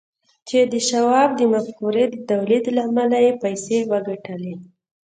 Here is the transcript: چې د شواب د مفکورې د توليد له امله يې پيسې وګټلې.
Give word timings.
چې 0.47 0.57
د 0.71 0.73
شواب 0.89 1.29
د 1.35 1.41
مفکورې 1.53 2.03
د 2.09 2.15
توليد 2.29 2.63
له 2.75 2.81
امله 2.87 3.17
يې 3.25 3.33
پيسې 3.43 3.77
وګټلې. 3.91 4.53